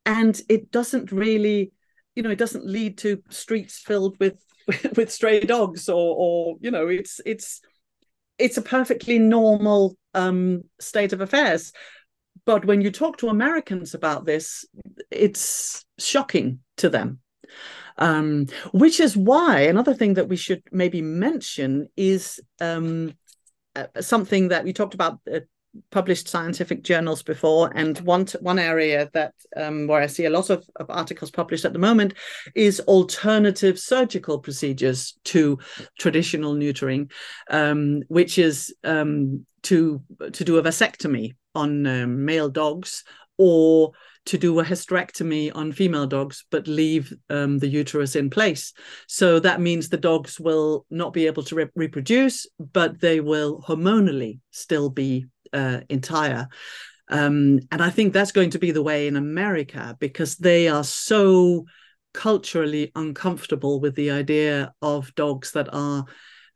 [0.06, 1.72] and it doesn't really,
[2.16, 4.36] you know, it doesn't lead to streets filled with
[4.96, 7.62] with stray dogs, or or you know, it's it's
[8.38, 11.72] it's a perfectly normal um, state of affairs.
[12.46, 14.66] But when you talk to Americans about this,
[15.12, 17.20] it's shocking to them.
[18.00, 23.14] Um, which is why another thing that we should maybe mention is um,
[24.00, 25.40] something that we talked about uh,
[25.92, 30.50] published scientific journals before, and one one area that um, where I see a lot
[30.50, 32.14] of, of articles published at the moment
[32.56, 35.60] is alternative surgical procedures to
[36.00, 37.12] traditional neutering,
[37.50, 40.02] um, which is um, to
[40.34, 43.04] to do a vasectomy on um, male dogs
[43.38, 43.92] or
[44.28, 48.74] to do a hysterectomy on female dogs, but leave um, the uterus in place.
[49.08, 53.62] So that means the dogs will not be able to re- reproduce, but they will
[53.68, 56.48] hormonally still be uh, entire.
[57.10, 60.84] Um, and I think that's going to be the way in America because they are
[60.84, 61.66] so
[62.14, 66.04] culturally uncomfortable with the idea of dogs that are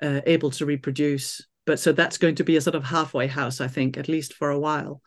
[0.01, 1.41] uh, able to reproduce.
[1.65, 4.33] But so that's going to be a sort of halfway house, I think, at least
[4.33, 5.01] for a while.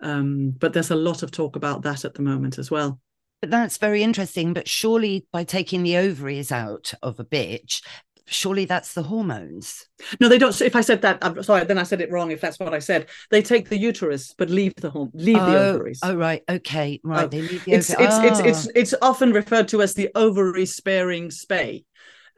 [0.00, 3.00] Um, but there's a lot of talk about that at the moment as well.
[3.40, 4.52] But that's very interesting.
[4.52, 7.82] But surely by taking the ovaries out of a bitch,
[8.26, 9.86] surely that's the hormones.
[10.20, 10.60] No, they don't.
[10.60, 11.64] If I said that, I'm sorry.
[11.64, 12.30] Then I said it wrong.
[12.30, 15.50] If that's what I said, they take the uterus but leave the home, leave oh,
[15.50, 16.00] the ovaries.
[16.02, 17.24] Oh right, okay, right.
[17.24, 18.24] Oh, they leave the it's, it's, oh.
[18.24, 21.84] it's it's it's often referred to as the ovary sparing spay.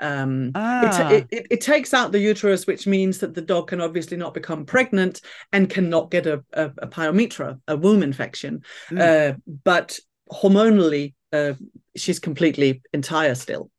[0.01, 1.11] Um, ah.
[1.11, 4.35] it, it, it, takes out the uterus, which means that the dog can obviously not
[4.35, 5.21] become pregnant
[5.53, 8.63] and cannot get a, a, a pyometra, a womb infection.
[8.91, 9.33] Mm.
[9.33, 9.99] Uh, but
[10.31, 11.55] hormonally, uh,
[11.97, 13.71] she's completely entire still.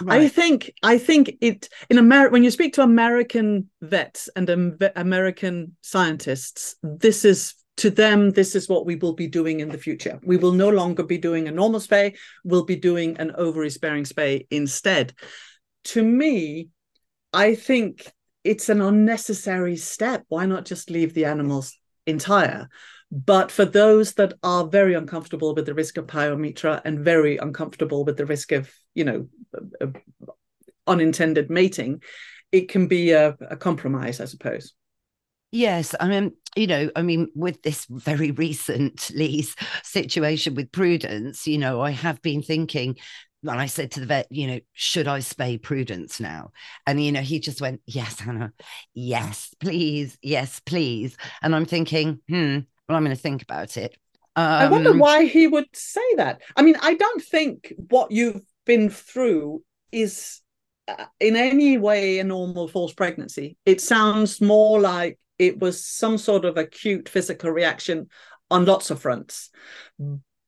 [0.00, 0.22] Right.
[0.22, 4.78] I think I think it in America when you speak to American vets and um,
[4.94, 9.78] American scientists, this is to them this is what we will be doing in the
[9.78, 10.20] future.
[10.24, 12.16] We will no longer be doing a normal spay.
[12.44, 15.14] We'll be doing an ovary sparing spay instead.
[15.86, 16.70] To me,
[17.32, 18.10] I think
[18.44, 20.24] it's an unnecessary step.
[20.28, 21.76] Why not just leave the animals
[22.06, 22.68] entire?
[23.10, 28.04] But for those that are very uncomfortable with the risk of pyometra and very uncomfortable
[28.04, 29.28] with the risk of, you know,
[30.86, 32.02] unintended mating,
[32.50, 34.74] it can be a, a compromise, I suppose.
[35.52, 41.46] Yes, I mean, you know, I mean, with this very recent Lee's situation with Prudence,
[41.46, 42.96] you know, I have been thinking,
[43.48, 46.52] and I said to the vet, you know, should I spay Prudence now?
[46.86, 48.52] And, you know, he just went, yes, Hannah,
[48.94, 51.16] yes, please, yes, please.
[51.42, 53.96] And I'm thinking, hmm, well, I'm going to think about it.
[54.36, 56.42] Um, I wonder um, why he would say that.
[56.56, 60.40] I mean, I don't think what you've been through is
[60.88, 63.56] uh, in any way a normal false pregnancy.
[63.64, 68.08] It sounds more like it was some sort of acute physical reaction
[68.50, 69.50] on lots of fronts.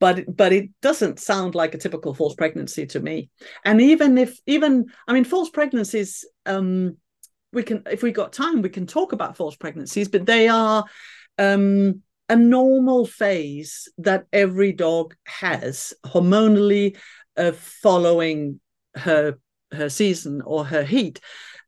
[0.01, 3.31] But but it doesn't sound like a typical false pregnancy to me.
[3.65, 6.97] And even if even I mean false pregnancies, um,
[7.53, 10.85] we can if we got time we can talk about false pregnancies, but they are
[11.39, 16.97] um a normal phase that every dog has hormonally
[17.37, 18.61] uh, following
[18.95, 19.39] her
[19.73, 21.21] her season or her heat.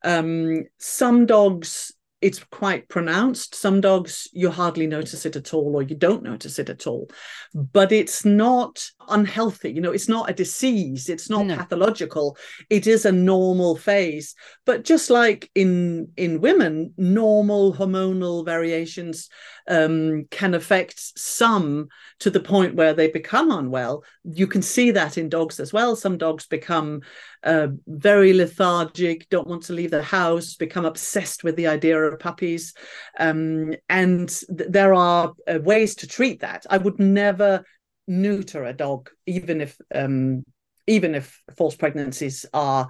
[0.04, 3.54] Um, some dogs it's quite pronounced.
[3.54, 7.08] Some dogs, you hardly notice it at all, or you don't notice it at all.
[7.54, 9.72] But it's not unhealthy.
[9.72, 11.08] You know, it's not a disease.
[11.08, 11.56] It's not no.
[11.56, 12.36] pathological.
[12.68, 14.34] It is a normal phase.
[14.66, 19.28] But just like in in women, normal hormonal variations
[19.68, 21.88] um, can affect some
[22.18, 24.04] to the point where they become unwell.
[24.24, 25.96] You can see that in dogs as well.
[25.96, 27.02] Some dogs become
[27.44, 32.18] uh, very lethargic, don't want to leave the house, become obsessed with the idea of
[32.18, 32.74] puppies.
[33.18, 36.66] Um, and th- there are uh, ways to treat that.
[36.68, 37.64] I would never
[38.06, 40.44] neuter a dog, even if um,
[40.86, 42.88] even if false pregnancies are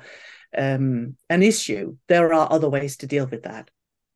[0.56, 1.96] um, an issue.
[2.08, 3.70] There are other ways to deal with that.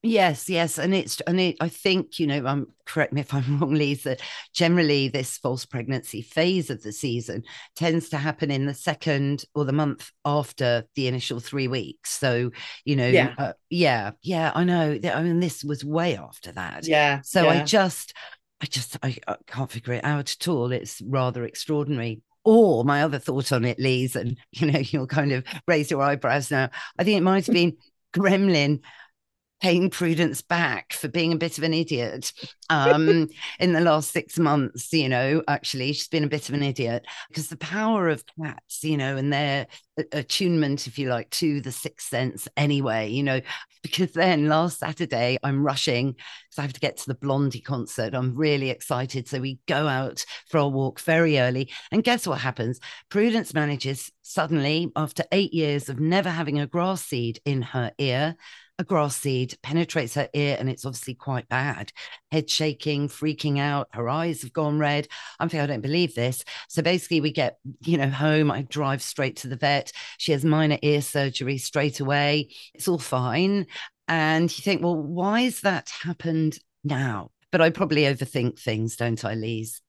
[0.07, 2.47] Yes, yes, and it's and it, I think you know.
[2.47, 4.07] Um, correct me if I'm wrong, Lise.
[4.53, 7.43] Generally, this false pregnancy phase of the season
[7.75, 12.11] tends to happen in the second or the month after the initial three weeks.
[12.11, 12.51] So
[12.85, 14.53] you know, yeah, uh, yeah, yeah.
[14.55, 14.99] I know.
[15.03, 16.87] I mean, this was way after that.
[16.87, 17.23] Yeah.
[17.23, 17.49] So yeah.
[17.49, 18.13] I just,
[18.65, 20.73] I just, I, I can't figure it out at all.
[20.73, 25.33] It's rather extraordinary or my other thought on it, Lise, and you know, you'll kind
[25.33, 26.71] of raise your eyebrows now.
[26.99, 27.77] I think it might have been
[28.15, 28.81] Gremlin
[29.61, 32.33] paying Prudence back for being a bit of an idiot
[32.69, 33.29] um,
[33.59, 34.93] in the last six months.
[34.93, 38.85] You know, actually, she's been a bit of an idiot because the power of cats,
[38.85, 39.67] you know, and their
[40.13, 43.41] attunement, if you like, to the sixth sense anyway, you know,
[43.83, 48.15] because then last Saturday I'm rushing because I have to get to the Blondie concert.
[48.15, 49.29] I'm really excited.
[49.29, 51.71] So we go out for a walk very early.
[51.93, 52.81] And guess what happens?
[53.09, 58.37] Prudence manages suddenly, after eight years of never having a grass seed in her ear,
[58.79, 61.93] a grass seed penetrates her ear and it's obviously quite bad.
[62.33, 65.07] Head shaking, freaking out, her eyes have gone red.
[65.39, 66.45] I'm thinking, I don't believe this.
[66.69, 68.51] So basically, we get, you know, home.
[68.51, 69.93] I drive straight to the vet.
[70.19, 72.51] She has minor ear surgery straight away.
[72.75, 73.67] It's all fine.
[74.09, 77.31] And you think, well, why has that happened now?
[77.53, 79.81] But I probably overthink things, don't I, Lise?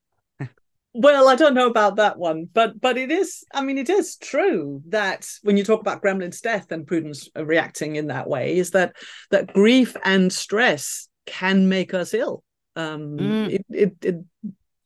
[0.98, 3.44] Well, I don't know about that one, but but it is.
[3.52, 7.96] I mean, it is true that when you talk about Gremlin's death and Prudence reacting
[7.96, 8.96] in that way, is that
[9.30, 12.42] that grief and stress can make us ill.
[12.76, 13.52] Um, mm.
[13.52, 14.24] it, it, it,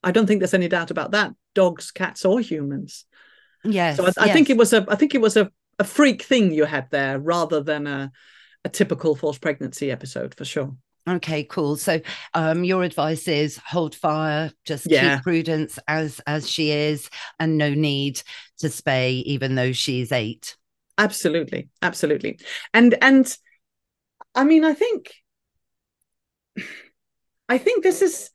[0.02, 1.32] I don't think there's any doubt about that.
[1.54, 3.04] Dogs, cats, or humans.
[3.64, 3.96] Yes.
[3.96, 4.34] So I, I yes.
[4.34, 4.84] think it was a.
[4.88, 8.10] I think it was a, a freak thing you had there, rather than a
[8.64, 10.74] a typical false pregnancy episode for sure.
[11.08, 11.76] Okay, cool.
[11.76, 12.00] So
[12.34, 15.16] um your advice is hold fire, just Yeah.
[15.16, 18.22] keep Prudence as as she is and no need
[18.58, 20.56] to spay even though she's 8.
[20.98, 22.38] absolutely absolutely
[22.74, 23.38] and and
[24.34, 25.14] i mean i think
[27.48, 28.30] i think this is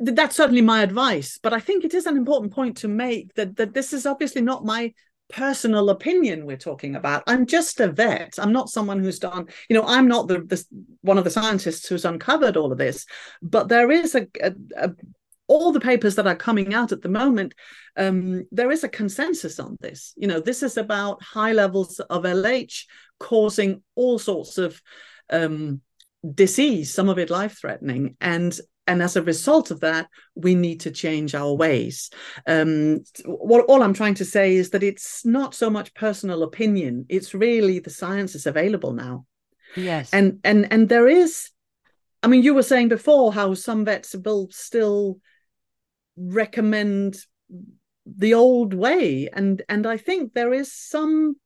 [0.00, 3.54] that's certainly my advice but i think it is an important point to make that
[3.56, 4.92] that this is obviously not my
[5.30, 9.76] personal opinion we're talking about i'm just a vet i'm not someone who's done you
[9.76, 10.64] know i'm not the, the
[11.02, 13.06] one of the scientists who's uncovered all of this
[13.42, 14.90] but there is a, a, a
[15.50, 17.54] all the papers that are coming out at the moment,
[17.96, 20.14] um, there is a consensus on this.
[20.16, 22.84] You know, this is about high levels of LH
[23.18, 24.80] causing all sorts of
[25.28, 25.80] um,
[26.34, 28.56] disease, some of it life-threatening, and
[28.90, 32.10] and as a result of that, we need to change our ways.
[32.46, 37.06] Um, what all I'm trying to say is that it's not so much personal opinion;
[37.08, 39.26] it's really the science is available now,
[39.76, 40.12] Yes.
[40.12, 41.50] and and and there is.
[42.22, 45.20] I mean, you were saying before how some vets will still
[46.16, 47.16] recommend
[48.04, 51.36] the old way and and i think there is some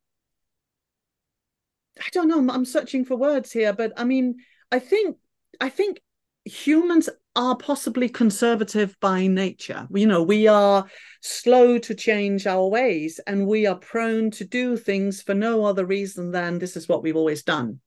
[1.99, 4.37] i don't know I'm, I'm searching for words here but i mean
[4.71, 5.17] i think
[5.61, 6.01] i think
[6.43, 9.87] humans are possibly conservative by nature.
[9.93, 10.85] You know we are
[11.21, 15.85] slow to change our ways and we are prone to do things for no other
[15.85, 17.79] reason than this is what we've always done.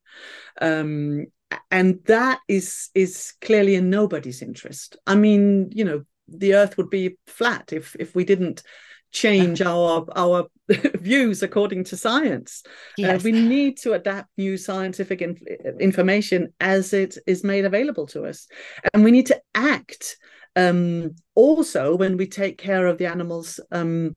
[0.60, 1.26] Um
[1.70, 4.96] and that is is clearly in nobody's interest.
[5.06, 8.62] I mean you know the earth would be flat if if we didn't
[9.10, 12.62] change our our views according to science.
[12.96, 13.20] Yes.
[13.20, 15.42] uh, we need to adapt new scientific inf-
[15.80, 18.46] information as it is made available to us.
[18.92, 20.16] And we need to act
[20.56, 24.14] um also when we take care of the animals um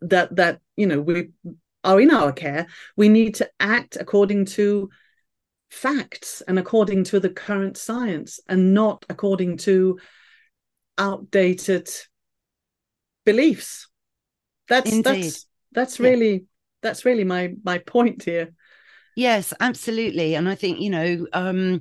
[0.00, 1.30] that that you know we
[1.84, 2.66] are in our care.
[2.96, 4.90] We need to act according to
[5.70, 9.98] facts and according to the current science and not according to
[10.98, 11.88] outdated
[13.26, 13.88] beliefs
[14.68, 15.34] that's Indeed.
[15.34, 16.04] that's that's Yeah.
[16.10, 16.46] really
[16.82, 18.54] that's really my my point here
[19.16, 20.34] Yes, absolutely.
[20.34, 21.80] And I think, you know, um,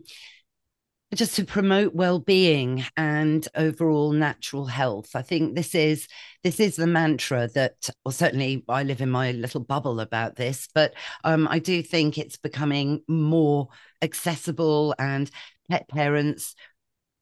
[1.14, 5.12] just to promote well-being and overall natural health.
[5.16, 6.08] I think this is
[6.43, 10.68] this is the mantra that, well, certainly I live in my little bubble about this,
[10.74, 10.93] but
[11.24, 13.70] um, I do think it's becoming more
[14.02, 15.30] accessible and
[15.70, 16.56] pet parents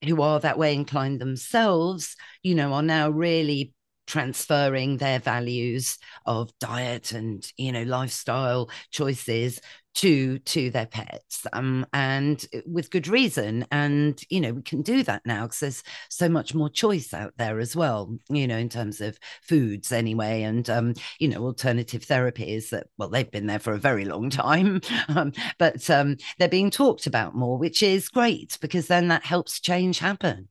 [0.04, 3.74] who are that way inclined themselves, you know, are now really
[4.06, 9.60] transferring their values of diet and you know lifestyle choices
[9.96, 13.66] to to their pets um and with good reason.
[13.72, 17.34] And you know we can do that now because there's so much more choice out
[17.38, 20.44] there as well you know in terms of foods anyway.
[20.44, 24.30] And um you know alternative therapies that well they've been there for a very long
[24.30, 29.24] time um, but um they're being talked about more which is great because then that
[29.24, 30.48] helps change happen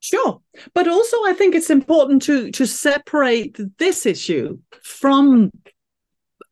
[0.00, 0.40] Sure,
[0.74, 5.50] but also I think it's important to to separate this issue from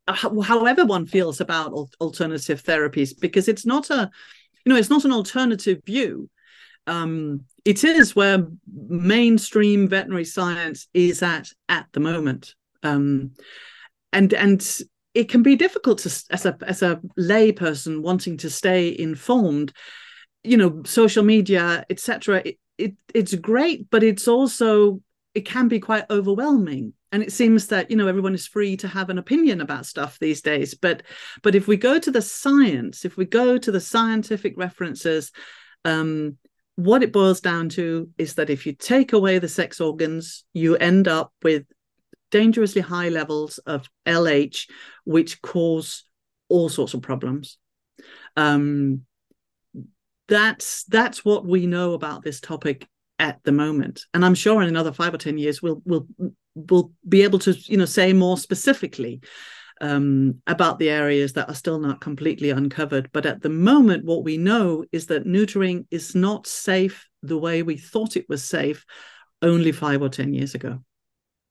[0.08, 4.10] however one feels about alternative therapies because it's not a
[4.64, 6.28] you know it's not an alternative view.
[6.88, 8.46] Um, it is where
[8.88, 13.32] mainstream veterinary science is at at the moment, um,
[14.12, 14.78] and and
[15.14, 19.72] it can be difficult to as a as a lay person wanting to stay informed.
[20.42, 22.42] You know, social media, etc
[22.78, 25.00] it it's great but it's also
[25.36, 26.94] it can be quite overwhelming.
[27.12, 30.18] And it seems that you know everyone is free to have an opinion about stuff
[30.18, 30.74] these days.
[30.74, 31.02] But
[31.42, 35.30] but if we go to the science if we go to the scientific references
[35.84, 36.38] um
[36.76, 40.76] what it boils down to is that if you take away the sex organs you
[40.76, 41.64] end up with
[42.30, 44.66] dangerously high levels of lh
[45.04, 46.04] which cause
[46.48, 47.58] all sorts of problems.
[48.36, 49.02] Um
[50.28, 52.86] that's that's what we know about this topic
[53.18, 56.06] at the moment and i'm sure in another five or ten years we'll we'll
[56.54, 59.20] we'll be able to you know say more specifically
[59.80, 63.10] um, about the areas that are still not completely uncovered.
[63.12, 67.62] But at the moment, what we know is that neutering is not safe the way
[67.62, 68.84] we thought it was safe
[69.42, 70.82] only five or 10 years ago.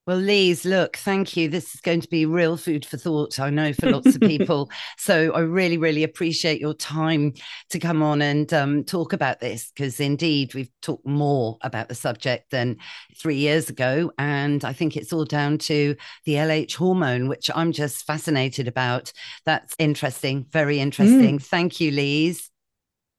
[0.08, 1.50] Well, Lise, look, thank you.
[1.50, 4.70] This is going to be real food for thought, I know, for lots of people.
[4.98, 7.34] so I really, really appreciate your time
[7.72, 11.96] to come on and um, talk about this because indeed we've talked more about the
[11.96, 12.78] subject than
[13.18, 14.12] three years ago.
[14.20, 15.96] And I think it's all down to
[16.26, 19.12] the LH hormone, which I'm just fascinated about.
[19.44, 21.40] That's interesting, very interesting.
[21.40, 21.44] Mm.
[21.44, 22.52] Thank you, Lise.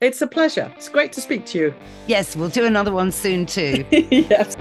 [0.01, 0.72] It's a pleasure.
[0.76, 1.74] It's great to speak to you.
[2.07, 3.84] Yes, we'll do another one soon too.
[3.91, 4.55] yes.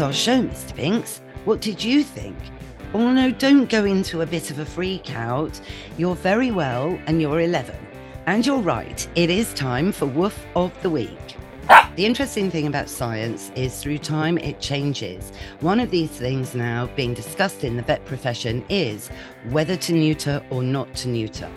[0.00, 0.74] Our show, Mr.
[0.74, 1.20] Binks.
[1.44, 2.36] What did you think?
[2.94, 5.60] Oh no, don't go into a bit of a freak out.
[5.98, 7.76] You're very well and you're 11.
[8.24, 11.36] And you're right, it is time for Woof of the Week.
[11.96, 15.32] The interesting thing about science is through time it changes.
[15.60, 19.10] One of these things now being discussed in the vet profession is
[19.50, 21.50] whether to neuter or not to neuter.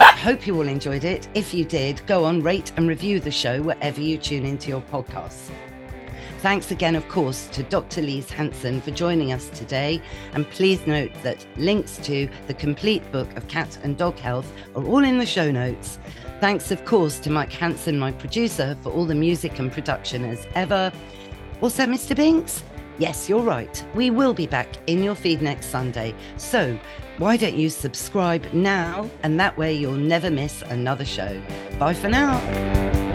[0.00, 1.28] Hope you all enjoyed it.
[1.34, 4.80] If you did, go on, rate and review the show wherever you tune into your
[4.80, 5.50] podcasts.
[6.44, 8.02] Thanks again, of course, to Dr.
[8.02, 9.98] Lise Hansen for joining us today.
[10.34, 14.84] And please note that links to the complete book of cat and dog health are
[14.84, 15.98] all in the show notes.
[16.40, 20.46] Thanks, of course, to Mike Hanson, my producer, for all the music and production as
[20.54, 20.92] ever.
[21.62, 22.14] Also, Mr.
[22.14, 22.62] Binks?
[22.98, 23.82] Yes, you're right.
[23.94, 26.14] We will be back in your feed next Sunday.
[26.36, 26.78] So,
[27.16, 29.08] why don't you subscribe now?
[29.22, 31.40] And that way you'll never miss another show.
[31.78, 33.13] Bye for now.